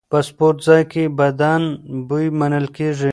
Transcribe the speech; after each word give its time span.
په 0.09 0.19
سپورتځای 0.27 0.81
کې 0.91 1.03
بدن 1.19 1.61
بوی 2.07 2.25
منل 2.39 2.65
کېږي. 2.77 3.09